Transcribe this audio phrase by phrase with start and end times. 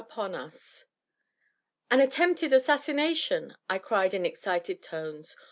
[0.15, 0.59] CHAPTER VIII.
[1.91, 3.55] An attempted assassination!
[3.69, 5.37] I cried in excited tones.